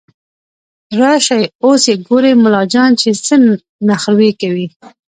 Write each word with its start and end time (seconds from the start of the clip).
راشئ 0.99 1.43
اوس 1.63 1.83
يې 1.91 1.95
ګورئ 2.07 2.33
ملا 2.43 2.63
جان 2.73 2.91
چې 3.01 3.09
څه 3.25 3.33
نخروې 3.87 4.31
کوي 4.41 4.67